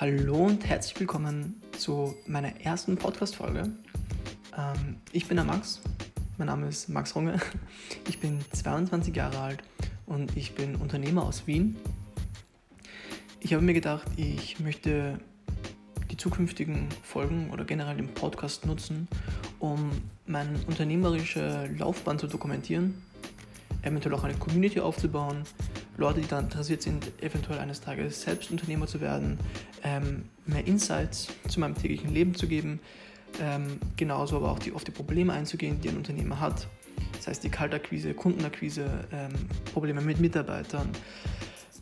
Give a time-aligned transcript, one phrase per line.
[0.00, 3.70] Hallo und herzlich willkommen zu meiner ersten Podcast-Folge.
[4.56, 5.82] Ähm, ich bin der Max,
[6.38, 7.38] mein Name ist Max Runge,
[8.08, 9.62] ich bin 22 Jahre alt
[10.06, 11.76] und ich bin Unternehmer aus Wien.
[13.40, 15.20] Ich habe mir gedacht, ich möchte
[16.10, 19.06] die zukünftigen Folgen oder generell den Podcast nutzen,
[19.58, 19.90] um
[20.24, 23.02] meine unternehmerische Laufbahn zu dokumentieren,
[23.82, 25.42] eventuell auch eine Community aufzubauen,
[25.96, 29.38] Leute, die daran interessiert sind, eventuell eines Tages selbst Unternehmer zu werden,
[29.82, 32.80] ähm, mehr Insights zu meinem täglichen Leben zu geben,
[33.40, 36.66] ähm, genauso aber auch die, auf die Probleme einzugehen, die ein Unternehmer hat.
[37.16, 39.32] Das heißt die Kaltakquise, Kundenakquise, ähm,
[39.72, 40.88] Probleme mit Mitarbeitern,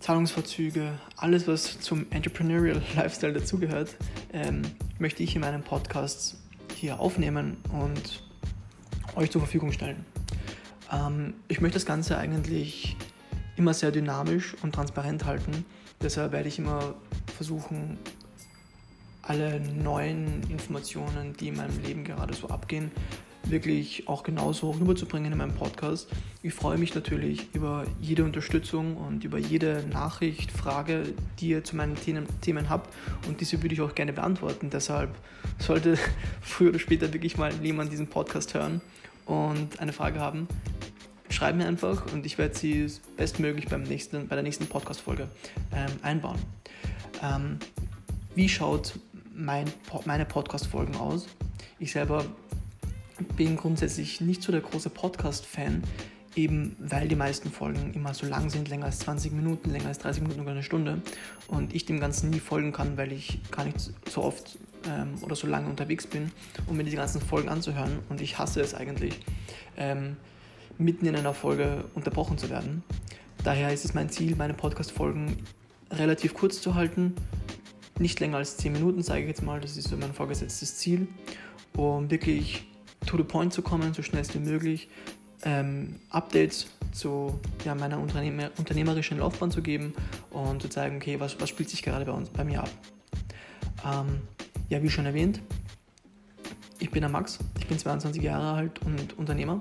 [0.00, 3.96] Zahlungsverzüge, alles, was zum Entrepreneurial Lifestyle dazugehört,
[4.32, 4.62] ähm,
[4.98, 6.36] möchte ich in meinem Podcast
[6.74, 8.22] hier aufnehmen und
[9.16, 10.04] euch zur Verfügung stellen.
[10.92, 12.96] Ähm, ich möchte das Ganze eigentlich
[13.58, 15.64] immer sehr dynamisch und transparent halten.
[16.00, 16.94] Deshalb werde ich immer
[17.36, 17.98] versuchen,
[19.22, 22.90] alle neuen Informationen, die in meinem Leben gerade so abgehen,
[23.44, 26.08] wirklich auch genauso rüberzubringen in meinem Podcast.
[26.42, 31.76] Ich freue mich natürlich über jede Unterstützung und über jede Nachricht, Frage, die ihr zu
[31.76, 32.94] meinen Themen habt
[33.26, 34.70] und diese würde ich auch gerne beantworten.
[34.70, 35.10] Deshalb
[35.58, 35.98] sollte
[36.40, 38.80] früher oder später wirklich mal jemand diesen Podcast hören
[39.26, 40.48] und eine Frage haben,
[41.38, 45.28] schreib mir einfach und ich werde sie bestmöglich beim nächsten, bei der nächsten Podcast-Folge
[45.72, 46.36] ähm, einbauen.
[47.22, 47.60] Ähm,
[48.34, 48.98] wie schaut
[49.36, 49.66] mein,
[50.04, 51.28] meine Podcast-Folgen aus?
[51.78, 52.24] Ich selber
[53.36, 55.84] bin grundsätzlich nicht so der große Podcast-Fan,
[56.34, 59.98] eben weil die meisten Folgen immer so lang sind, länger als 20 Minuten, länger als
[59.98, 61.02] 30 Minuten oder eine Stunde
[61.46, 63.78] und ich dem Ganzen nie folgen kann, weil ich gar nicht
[64.10, 66.32] so oft ähm, oder so lange unterwegs bin,
[66.66, 69.20] um mir die ganzen Folgen anzuhören und ich hasse es eigentlich.
[69.76, 70.16] Ähm,
[70.78, 72.82] mitten in einer Folge unterbrochen zu werden.
[73.44, 75.36] Daher ist es mein Ziel, meine Podcast-Folgen
[75.90, 77.14] relativ kurz zu halten.
[77.98, 79.60] Nicht länger als 10 Minuten, sage ich jetzt mal.
[79.60, 81.08] Das ist so mein vorgesetztes Ziel.
[81.76, 82.64] Um wirklich
[83.06, 84.88] to the point zu kommen, so schnell wie möglich.
[85.44, 89.94] Ähm, Updates zu ja, meiner Unternehmer, unternehmerischen Laufbahn zu geben
[90.30, 92.70] und zu zeigen, okay, was, was spielt sich gerade bei, uns, bei mir ab.
[93.84, 94.20] Ähm,
[94.68, 95.40] ja, wie schon erwähnt,
[96.88, 99.58] ich bin der Max, ich bin 22 Jahre alt und Unternehmer.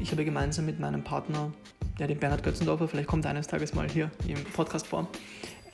[0.00, 1.52] Ich habe gemeinsam mit meinem Partner,
[1.98, 5.06] der den Bernhard Götzendorfer, vielleicht kommt er eines Tages mal hier im Podcast vor,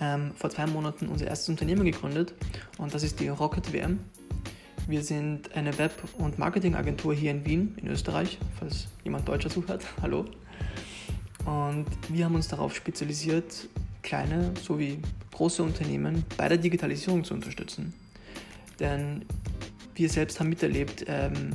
[0.01, 2.35] ähm, vor zwei Monaten unser erstes Unternehmen gegründet
[2.79, 4.01] und das ist die Rocket WM.
[4.89, 9.85] Wir sind eine Web- und Marketingagentur hier in Wien, in Österreich, falls jemand Deutscher zuhört.
[10.03, 10.25] Hallo.
[11.47, 13.69] Und wir haben uns darauf spezialisiert,
[14.03, 14.99] kleine sowie
[15.31, 17.95] große Unternehmen bei der Digitalisierung zu unterstützen.
[18.81, 19.25] Denn
[19.99, 21.51] wir selbst haben miterlebt, ähm,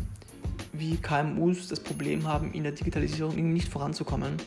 [0.74, 4.38] wie KMUs das Problem haben, in der Digitalisierung nicht voranzukommen.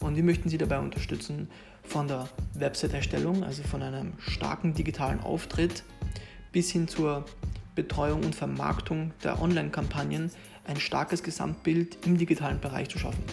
[0.00, 1.48] Und wir möchten sie dabei unterstützen,
[1.82, 5.82] von der Website-Erstellung, also von einem starken digitalen Auftritt,
[6.52, 7.24] bis hin zur
[7.74, 10.30] Betreuung und Vermarktung der Online-Kampagnen
[10.64, 13.24] ein starkes Gesamtbild im digitalen Bereich zu schaffen.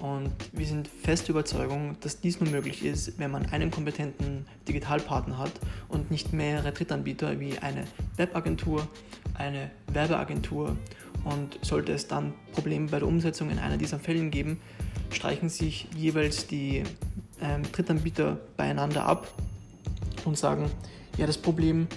[0.00, 5.36] Und wir sind fest Überzeugung, dass dies nur möglich ist, wenn man einen kompetenten Digitalpartner
[5.38, 5.52] hat
[5.88, 7.84] und nicht mehrere Drittanbieter wie eine
[8.16, 8.88] Webagentur,
[9.34, 10.76] eine Werbeagentur.
[11.24, 14.58] Und sollte es dann Probleme bei der Umsetzung in einer dieser Fällen geben,
[15.10, 16.82] streichen sich jeweils die
[17.42, 19.28] ähm, Drittanbieter beieinander ab
[20.24, 20.70] und sagen,
[21.18, 21.88] ja, das Problem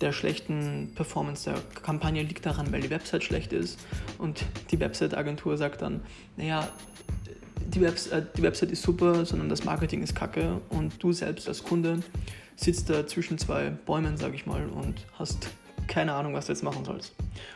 [0.00, 3.78] der schlechten Performance der Kampagne liegt daran, weil die Website schlecht ist.
[4.16, 6.00] Und die Website-Agentur sagt dann,
[6.38, 6.68] naja,
[7.74, 11.48] die, Webs äh, die Website ist super, sondern das Marketing ist kacke und du selbst
[11.48, 12.02] als Kunde
[12.56, 15.48] sitzt da zwischen zwei Bäumen, sag ich mal, und hast
[15.86, 17.14] keine Ahnung, was du jetzt machen sollst.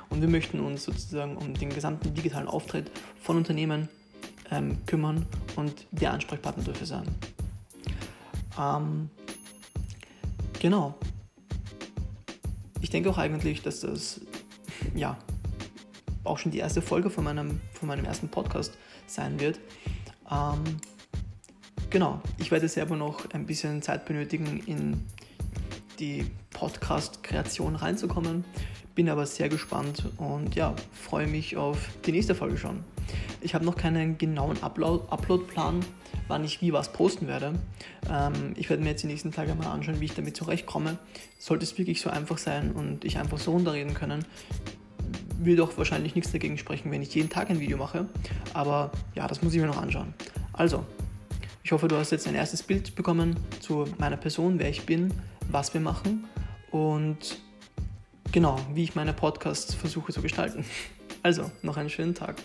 [0.09, 3.89] Und wir möchten uns sozusagen um den gesamten digitalen Auftritt von Unternehmen
[4.51, 5.27] ähm, kümmern
[5.57, 7.05] und der Ansprechpartner dafür sein.
[8.59, 9.11] Ähm,
[10.59, 10.95] genau.
[12.81, 14.21] Ich denke auch eigentlich, dass das
[14.95, 15.17] ja
[16.25, 18.77] auch schon die erste Folge von meinem, von meinem ersten Podcast
[19.07, 19.61] sein wird.
[20.31, 20.63] Ähm,
[21.91, 25.05] genau, ich werde selber noch ein bisschen Zeit benötigen, in
[25.99, 28.45] die Podcast-Kreation reinzukommen.
[28.95, 32.85] Bin aber sehr gespannt und ja, freue mich auf die nächste Folge schon.
[33.41, 35.85] Ich habe noch keinen genauen Upload-Plan,
[36.29, 37.55] wann ich wie was posten werde.
[38.11, 40.99] Ähm, ich werde mir jetzt die nächsten Tage mal anschauen, wie ich damit zurechtkomme.
[41.39, 44.25] Sollte es wirklich so einfach sein und ich einfach so runterreden können,
[45.39, 48.07] will doch wahrscheinlich nichts dagegen sprechen, wenn ich jeden Tag ein Video mache.
[48.53, 50.15] Aber ja, das muss ich mir noch anschauen.
[50.53, 50.85] Also,
[51.63, 55.13] ich hoffe, du hast jetzt ein erstes Bild bekommen zu meiner Person, wer ich bin,
[55.51, 56.25] was wir machen
[56.71, 57.39] und
[58.33, 60.65] genau, wie ich meine Podcasts versuche zu gestalten.
[61.23, 62.37] Also, noch einen schönen Tag.